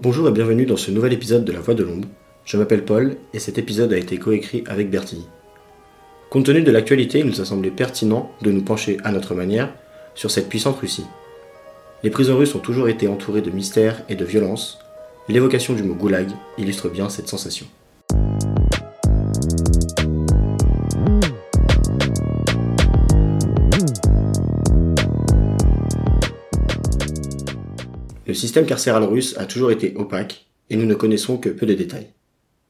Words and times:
Bonjour 0.00 0.28
et 0.28 0.30
bienvenue 0.30 0.64
dans 0.64 0.76
ce 0.76 0.92
nouvel 0.92 1.12
épisode 1.12 1.44
de 1.44 1.50
La 1.50 1.58
Voix 1.58 1.74
de 1.74 1.82
l'Ombre. 1.82 2.06
Je 2.44 2.56
m'appelle 2.56 2.84
Paul 2.84 3.16
et 3.34 3.40
cet 3.40 3.58
épisode 3.58 3.92
a 3.92 3.98
été 3.98 4.16
coécrit 4.16 4.62
avec 4.68 4.90
Bertini. 4.90 5.26
Compte 6.30 6.46
tenu 6.46 6.62
de 6.62 6.70
l'actualité, 6.70 7.18
il 7.18 7.26
nous 7.26 7.40
a 7.40 7.44
semblé 7.44 7.72
pertinent 7.72 8.30
de 8.40 8.52
nous 8.52 8.62
pencher 8.62 8.98
à 9.02 9.10
notre 9.10 9.34
manière 9.34 9.74
sur 10.14 10.30
cette 10.30 10.48
puissante 10.48 10.78
Russie. 10.78 11.06
Les 12.04 12.10
prisons 12.10 12.38
russes 12.38 12.54
ont 12.54 12.60
toujours 12.60 12.88
été 12.88 13.08
entourées 13.08 13.42
de 13.42 13.50
mystères 13.50 14.04
et 14.08 14.14
de 14.14 14.24
violence. 14.24 14.78
L'évocation 15.28 15.74
du 15.74 15.82
mot 15.82 15.94
goulag 15.94 16.28
illustre 16.58 16.88
bien 16.88 17.08
cette 17.08 17.26
sensation. 17.26 17.66
Le 28.28 28.34
système 28.34 28.66
carcéral 28.66 29.04
russe 29.04 29.34
a 29.38 29.46
toujours 29.46 29.70
été 29.70 29.94
opaque 29.96 30.50
et 30.68 30.76
nous 30.76 30.84
ne 30.84 30.94
connaissons 30.94 31.38
que 31.38 31.48
peu 31.48 31.64
de 31.64 31.72
détails. 31.72 32.12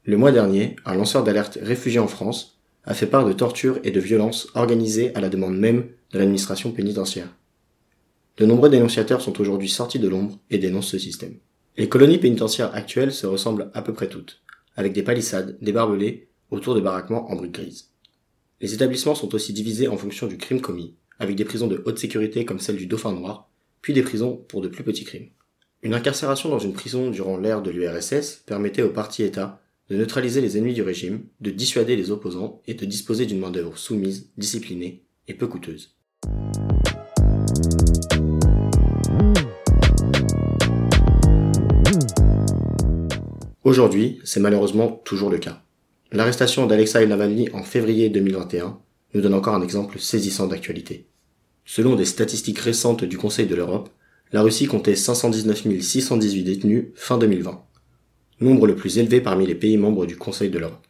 Le 0.05 0.16
mois 0.16 0.30
dernier, 0.30 0.77
un 0.84 0.95
lanceur 0.95 1.24
d'alerte 1.24 1.59
réfugié 1.60 1.98
en 1.98 2.06
France 2.06 2.60
a 2.84 2.95
fait 2.95 3.09
part 3.09 3.27
de 3.27 3.32
tortures 3.32 3.80
et 3.82 3.91
de 3.91 3.98
violences 3.98 4.46
organisées 4.55 5.12
à 5.16 5.20
la 5.20 5.29
demande 5.29 5.59
même 5.59 5.88
de 6.12 6.18
l'administration 6.20 6.70
pénitentiaire. 6.70 7.34
De 8.37 8.46
nombreux 8.46 8.70
dénonciateurs 8.70 9.20
sont 9.20 9.41
aujourd'hui 9.41 9.68
sortis 9.68 9.98
de 9.98 10.06
l'ombre 10.06 10.38
et 10.48 10.59
dénoncent 10.59 10.92
ce 10.92 10.98
système. 10.98 11.34
Les 11.77 11.88
colonies 11.88 12.18
pénitentiaires 12.18 12.73
actuelles 12.73 13.12
se 13.12 13.27
ressemblent 13.27 13.73
à 13.74 13.82
peu 13.82 13.93
près 13.93 14.09
toutes, 14.09 14.43
avec 14.77 14.93
des 14.93 15.02
palissades, 15.02 15.59
des 15.60 15.73
barbelés, 15.73 16.29
autour 16.52 16.77
de 16.77 16.80
baraquements 16.80 17.32
en 17.32 17.34
briques 17.34 17.54
grises. 17.54 17.88
Les 18.60 18.74
établissements 18.74 19.16
sont 19.16 19.34
aussi 19.34 19.52
divisés 19.52 19.88
en 19.88 19.96
fonction 19.96 20.29
du 20.29 20.38
crime 20.38 20.60
commis, 20.60 20.95
avec 21.18 21.34
des 21.34 21.45
prisons 21.45 21.66
de 21.66 21.82
haute 21.84 21.98
sécurité 21.98 22.45
comme 22.45 22.60
celle 22.60 22.77
du 22.77 22.87
Dauphin 22.87 23.12
Noir, 23.12 23.51
puis 23.82 23.93
des 23.93 24.02
prisons 24.02 24.37
pour 24.37 24.60
de 24.60 24.68
plus 24.68 24.84
petits 24.84 25.04
crimes. 25.04 25.30
Une 25.80 25.95
incarcération 25.95 26.48
dans 26.48 26.59
une 26.59 26.73
prison 26.73 27.09
durant 27.09 27.37
l'ère 27.37 27.62
de 27.62 27.70
l'URSS 27.70 28.42
permettait 28.45 28.82
au 28.82 28.91
parti 28.91 29.23
État 29.23 29.62
de 29.88 29.96
neutraliser 29.96 30.41
les 30.41 30.59
ennemis 30.59 30.74
du 30.74 30.82
régime, 30.82 31.26
de 31.40 31.52
dissuader 31.52 31.95
les 31.95 32.10
opposants 32.10 32.60
et 32.66 32.74
de 32.74 32.84
disposer 32.84 33.26
d'une 33.26 33.38
main-d'œuvre 33.38 33.79
soumise, 33.79 34.29
disciplinée 34.37 35.04
et 35.29 35.34
peu 35.34 35.46
coûteuse. 35.46 35.95
Aujourd'hui, 43.62 44.18
c'est 44.24 44.40
malheureusement 44.40 45.01
toujours 45.04 45.30
le 45.30 45.38
cas. 45.38 45.62
L'arrestation 46.10 46.66
d'Alexei 46.66 47.06
Navalny 47.06 47.51
en 47.52 47.62
février 47.62 48.10
2021 48.10 48.80
nous 49.15 49.21
donne 49.21 49.34
encore 49.34 49.54
un 49.54 49.62
exemple 49.62 50.01
saisissant 50.01 50.49
d'actualité. 50.49 51.06
Selon 51.65 51.95
des 51.95 52.04
statistiques 52.04 52.59
récentes 52.59 53.04
du 53.04 53.16
Conseil 53.16 53.46
de 53.46 53.54
l'Europe, 53.54 53.90
la 54.32 54.43
Russie 54.43 54.66
comptait 54.66 54.96
519 54.96 55.80
618 55.80 56.43
détenus 56.43 56.87
fin 56.95 57.18
2020, 57.18 57.62
nombre 58.40 58.66
le 58.66 58.76
plus 58.76 58.98
élevé 58.98 59.21
parmi 59.21 59.46
les 59.46 59.54
pays 59.54 59.76
membres 59.76 60.07
du 60.07 60.16
Conseil 60.16 60.51
de 60.51 60.59
l'Europe. 60.59 60.87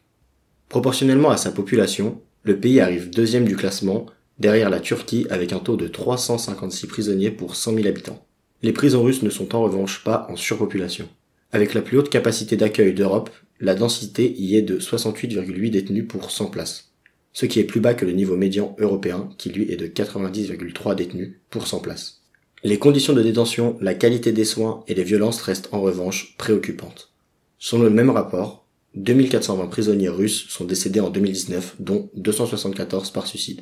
Proportionnellement 0.67 1.31
à 1.31 1.37
sa 1.37 1.51
population, 1.51 2.21
le 2.43 2.59
pays 2.59 2.79
arrive 2.79 3.09
deuxième 3.09 3.45
du 3.45 3.55
classement, 3.55 4.05
derrière 4.39 4.69
la 4.69 4.79
Turquie 4.79 5.25
avec 5.29 5.53
un 5.53 5.59
taux 5.59 5.77
de 5.77 5.87
356 5.87 6.87
prisonniers 6.87 7.31
pour 7.31 7.55
100 7.55 7.75
000 7.75 7.87
habitants. 7.87 8.25
Les 8.61 8.73
prisons 8.73 9.03
russes 9.03 9.23
ne 9.23 9.29
sont 9.29 9.55
en 9.55 9.63
revanche 9.63 10.03
pas 10.03 10.27
en 10.29 10.35
surpopulation. 10.35 11.07
Avec 11.51 11.73
la 11.73 11.81
plus 11.81 11.97
haute 11.97 12.09
capacité 12.09 12.57
d'accueil 12.57 12.93
d'Europe, 12.93 13.29
la 13.59 13.75
densité 13.75 14.33
y 14.37 14.55
est 14.55 14.61
de 14.61 14.79
68,8 14.79 15.71
détenus 15.71 16.07
pour 16.07 16.31
100 16.31 16.47
places, 16.47 16.91
ce 17.33 17.45
qui 17.45 17.59
est 17.59 17.65
plus 17.65 17.81
bas 17.81 17.93
que 17.93 18.05
le 18.05 18.11
niveau 18.11 18.37
médian 18.37 18.75
européen 18.79 19.29
qui 19.37 19.49
lui 19.49 19.71
est 19.71 19.77
de 19.77 19.87
90,3 19.87 20.95
détenus 20.95 21.35
pour 21.49 21.67
100 21.67 21.79
places. 21.79 22.18
Les 22.61 22.77
conditions 22.77 23.13
de 23.13 23.23
détention, 23.23 23.77
la 23.79 23.93
qualité 23.93 24.33
des 24.33 24.43
soins 24.43 24.83
et 24.89 24.93
les 24.93 25.05
violences 25.05 25.41
restent 25.41 25.69
en 25.71 25.79
revanche 25.79 26.35
préoccupantes. 26.37 27.13
Selon 27.57 27.83
le 27.83 27.89
même 27.89 28.09
rapport, 28.09 28.65
2420 28.95 29.67
prisonniers 29.67 30.09
russes 30.09 30.45
sont 30.49 30.65
décédés 30.65 30.99
en 30.99 31.09
2019, 31.09 31.77
dont 31.79 32.09
274 32.15 33.11
par 33.11 33.27
suicide. 33.27 33.61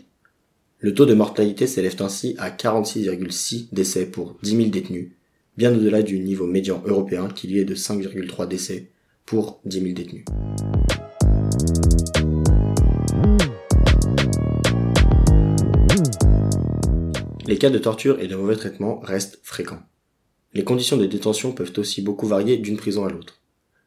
Le 0.80 0.96
taux 0.96 1.06
de 1.06 1.14
mortalité 1.14 1.68
s'élève 1.68 1.96
ainsi 2.00 2.36
à 2.40 2.50
46,6 2.50 3.68
décès 3.72 4.08
pour 4.08 4.36
10 4.42 4.56
000 4.56 4.70
détenus, 4.70 5.12
bien 5.58 5.76
au-delà 5.76 6.02
du 6.02 6.20
niveau 6.20 6.48
médian 6.48 6.82
européen 6.86 7.28
qui 7.28 7.48
lui 7.48 7.60
est 7.60 7.66
de 7.66 7.76
5,3 7.76 8.48
décès 8.48 8.90
pour 9.26 9.60
10 9.66 9.80
000 9.82 9.94
détenus. 9.94 10.26
Les 17.48 17.58
cas 17.58 17.70
de 17.70 17.78
torture 17.78 18.20
et 18.20 18.28
de 18.28 18.36
mauvais 18.36 18.58
traitements 18.58 19.00
restent 19.00 19.40
fréquents. 19.42 19.80
Les 20.54 20.66
conditions 20.66 20.98
de 20.98 21.06
détention 21.06 21.54
peuvent 21.54 21.72
aussi 21.78 22.02
beaucoup 22.02 22.28
varier 22.28 22.58
d'une 22.58 22.76
prison 22.76 23.06
à 23.06 23.10
l'autre. 23.10 23.40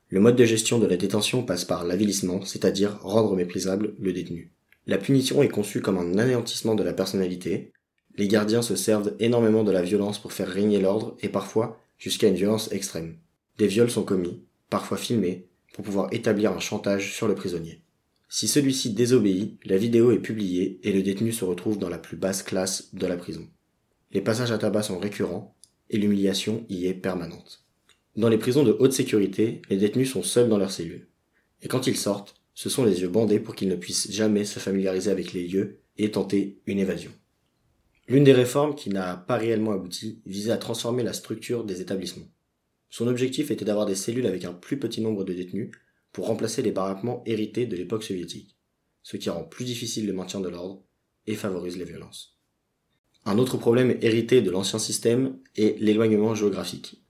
Le 0.08 0.18
mode 0.18 0.36
de 0.36 0.46
gestion 0.46 0.78
de 0.78 0.86
la 0.86 0.96
détention 0.96 1.42
passe 1.42 1.66
par 1.66 1.84
l'avilissement, 1.84 2.42
c'est-à-dire 2.42 2.98
rendre 3.02 3.36
méprisable 3.36 3.92
le 4.00 4.14
détenu. 4.14 4.50
La 4.86 4.96
punition 4.96 5.42
est 5.42 5.50
conçue 5.50 5.82
comme 5.82 5.98
un 5.98 6.16
anéantissement 6.16 6.74
de 6.74 6.82
la 6.82 6.94
personnalité. 6.94 7.70
Les 8.16 8.28
gardiens 8.28 8.62
se 8.62 8.76
servent 8.76 9.14
énormément 9.18 9.62
de 9.62 9.72
la 9.72 9.82
violence 9.82 10.18
pour 10.18 10.32
faire 10.32 10.48
régner 10.48 10.80
l'ordre 10.80 11.18
et 11.20 11.28
parfois 11.28 11.78
jusqu'à 11.98 12.28
une 12.28 12.36
violence 12.36 12.72
extrême. 12.72 13.16
Des 13.58 13.66
viols 13.66 13.90
sont 13.90 14.04
commis, 14.04 14.40
parfois 14.70 14.96
filmés, 14.96 15.48
pour 15.74 15.84
pouvoir 15.84 16.08
établir 16.12 16.52
un 16.52 16.60
chantage 16.60 17.12
sur 17.12 17.28
le 17.28 17.34
prisonnier. 17.34 17.82
Si 18.32 18.46
celui-ci 18.46 18.92
désobéit, 18.92 19.58
la 19.64 19.76
vidéo 19.76 20.12
est 20.12 20.20
publiée 20.20 20.78
et 20.84 20.92
le 20.92 21.02
détenu 21.02 21.32
se 21.32 21.44
retrouve 21.44 21.78
dans 21.78 21.88
la 21.88 21.98
plus 21.98 22.16
basse 22.16 22.44
classe 22.44 22.94
de 22.94 23.04
la 23.08 23.16
prison. 23.16 23.48
Les 24.12 24.20
passages 24.20 24.52
à 24.52 24.58
tabac 24.58 24.84
sont 24.84 25.00
récurrents 25.00 25.56
et 25.90 25.98
l'humiliation 25.98 26.64
y 26.68 26.86
est 26.86 26.94
permanente. 26.94 27.66
Dans 28.14 28.28
les 28.28 28.38
prisons 28.38 28.62
de 28.62 28.76
haute 28.78 28.92
sécurité, 28.92 29.62
les 29.68 29.78
détenus 29.78 30.12
sont 30.12 30.22
seuls 30.22 30.48
dans 30.48 30.58
leurs 30.58 30.70
cellules. 30.70 31.08
Et 31.62 31.66
quand 31.66 31.88
ils 31.88 31.96
sortent, 31.96 32.36
ce 32.54 32.68
sont 32.68 32.84
les 32.84 33.00
yeux 33.00 33.08
bandés 33.08 33.40
pour 33.40 33.56
qu'ils 33.56 33.68
ne 33.68 33.74
puissent 33.74 34.12
jamais 34.12 34.44
se 34.44 34.60
familiariser 34.60 35.10
avec 35.10 35.32
les 35.32 35.48
lieux 35.48 35.80
et 35.96 36.12
tenter 36.12 36.60
une 36.66 36.78
évasion. 36.78 37.10
L'une 38.06 38.22
des 38.22 38.32
réformes 38.32 38.76
qui 38.76 38.90
n'a 38.90 39.16
pas 39.16 39.38
réellement 39.38 39.72
abouti 39.72 40.22
visait 40.24 40.52
à 40.52 40.56
transformer 40.56 41.02
la 41.02 41.14
structure 41.14 41.64
des 41.64 41.80
établissements. 41.80 42.28
Son 42.90 43.08
objectif 43.08 43.50
était 43.50 43.64
d'avoir 43.64 43.86
des 43.86 43.96
cellules 43.96 44.26
avec 44.26 44.44
un 44.44 44.52
plus 44.52 44.78
petit 44.78 45.00
nombre 45.00 45.24
de 45.24 45.32
détenus 45.32 45.72
pour 46.12 46.26
remplacer 46.26 46.62
les 46.62 46.72
baraquements 46.72 47.22
hérités 47.26 47.66
de 47.66 47.76
l'époque 47.76 48.04
soviétique, 48.04 48.56
ce 49.02 49.16
qui 49.16 49.30
rend 49.30 49.44
plus 49.44 49.64
difficile 49.64 50.06
le 50.06 50.12
maintien 50.12 50.40
de 50.40 50.48
l'ordre 50.48 50.84
et 51.26 51.34
favorise 51.34 51.76
les 51.76 51.84
violences. 51.84 52.38
Un 53.24 53.38
autre 53.38 53.58
problème 53.58 53.98
hérité 54.00 54.40
de 54.40 54.50
l'ancien 54.50 54.78
système 54.78 55.38
est 55.56 55.78
l'éloignement 55.80 56.34
géographique. 56.34 57.04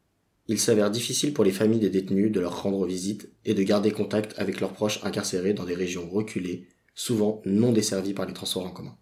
Il 0.49 0.59
s'avère 0.59 0.91
difficile 0.91 1.33
pour 1.33 1.45
les 1.45 1.53
familles 1.53 1.79
des 1.79 1.91
détenus 1.91 2.33
de 2.33 2.41
leur 2.41 2.63
rendre 2.63 2.85
visite 2.85 3.31
et 3.45 3.55
de 3.55 3.63
garder 3.63 3.93
contact 3.93 4.37
avec 4.37 4.61
leurs 4.61 4.73
proches 4.73 4.99
incarcérés 5.05 5.55
dans 5.55 5.65
des 5.65 5.77
régions 5.77 6.11
reculées, 6.11 6.67
souvent 6.97 7.41
non 7.45 7.71
desservies 7.71 8.15
par 8.15 8.27
les 8.27 8.35
transports 8.35 8.67
en 8.67 8.71
commun. 8.71 8.99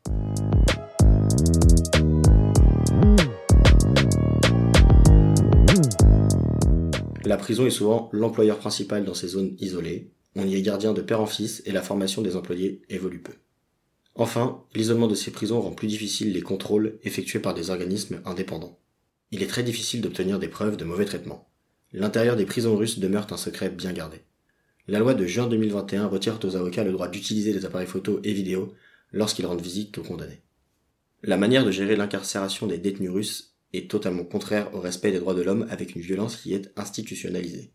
La 7.28 7.36
prison 7.36 7.66
est 7.66 7.70
souvent 7.70 8.08
l'employeur 8.14 8.56
principal 8.56 9.04
dans 9.04 9.12
ces 9.12 9.28
zones 9.28 9.54
isolées. 9.60 10.10
On 10.34 10.46
y 10.46 10.54
est 10.54 10.62
gardien 10.62 10.94
de 10.94 11.02
père 11.02 11.20
en 11.20 11.26
fils 11.26 11.62
et 11.66 11.72
la 11.72 11.82
formation 11.82 12.22
des 12.22 12.36
employés 12.36 12.80
évolue 12.88 13.20
peu. 13.20 13.34
Enfin, 14.14 14.64
l'isolement 14.74 15.08
de 15.08 15.14
ces 15.14 15.30
prisons 15.30 15.60
rend 15.60 15.72
plus 15.72 15.88
difficile 15.88 16.32
les 16.32 16.40
contrôles 16.40 16.98
effectués 17.02 17.38
par 17.38 17.52
des 17.52 17.68
organismes 17.68 18.22
indépendants. 18.24 18.78
Il 19.30 19.42
est 19.42 19.46
très 19.46 19.62
difficile 19.62 20.00
d'obtenir 20.00 20.38
des 20.38 20.48
preuves 20.48 20.78
de 20.78 20.86
mauvais 20.86 21.04
traitement. 21.04 21.50
L'intérieur 21.92 22.34
des 22.34 22.46
prisons 22.46 22.78
russes 22.78 22.98
demeure 22.98 23.26
un 23.30 23.36
secret 23.36 23.68
bien 23.68 23.92
gardé. 23.92 24.22
La 24.86 24.98
loi 24.98 25.12
de 25.12 25.26
juin 25.26 25.48
2021 25.48 26.06
retire 26.06 26.40
aux 26.42 26.56
avocats 26.56 26.82
le 26.82 26.92
droit 26.92 27.08
d'utiliser 27.08 27.52
des 27.52 27.66
appareils 27.66 27.86
photos 27.86 28.20
et 28.24 28.32
vidéos 28.32 28.72
lorsqu'ils 29.12 29.44
rendent 29.44 29.60
visite 29.60 29.98
aux 29.98 30.02
condamnés. 30.02 30.40
La 31.22 31.36
manière 31.36 31.66
de 31.66 31.72
gérer 31.72 31.94
l'incarcération 31.94 32.66
des 32.66 32.78
détenus 32.78 33.10
russes 33.10 33.57
est 33.72 33.90
totalement 33.90 34.24
contraire 34.24 34.74
au 34.74 34.80
respect 34.80 35.12
des 35.12 35.20
droits 35.20 35.34
de 35.34 35.42
l'homme 35.42 35.66
avec 35.70 35.94
une 35.94 36.02
violence 36.02 36.36
qui 36.36 36.54
est 36.54 36.70
institutionnalisée. 36.76 37.72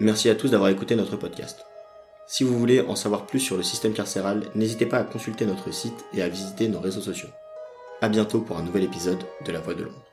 Merci 0.00 0.28
à 0.28 0.34
tous 0.34 0.50
d'avoir 0.50 0.70
écouté 0.70 0.96
notre 0.96 1.16
podcast. 1.16 1.64
Si 2.26 2.44
vous 2.44 2.58
voulez 2.58 2.80
en 2.80 2.96
savoir 2.96 3.26
plus 3.26 3.40
sur 3.40 3.56
le 3.56 3.62
système 3.62 3.92
carcéral, 3.92 4.50
n'hésitez 4.54 4.86
pas 4.86 4.98
à 4.98 5.04
consulter 5.04 5.46
notre 5.46 5.72
site 5.72 6.04
et 6.12 6.22
à 6.22 6.28
visiter 6.28 6.68
nos 6.68 6.80
réseaux 6.80 7.00
sociaux. 7.00 7.28
A 8.00 8.08
bientôt 8.08 8.40
pour 8.40 8.58
un 8.58 8.62
nouvel 8.62 8.82
épisode 8.82 9.22
de 9.46 9.52
La 9.52 9.60
Voix 9.60 9.74
de 9.74 9.84
l'ombre. 9.84 10.11